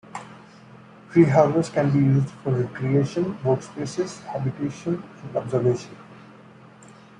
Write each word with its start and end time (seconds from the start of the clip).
Tree 1.11 1.25
houses 1.25 1.69
can 1.69 1.91
be 1.91 1.99
used 1.99 2.31
for 2.43 2.49
recreation, 2.51 3.37
work 3.43 3.61
space, 3.61 4.19
habitation, 4.21 5.03
and 5.23 5.35
observation. 5.37 5.95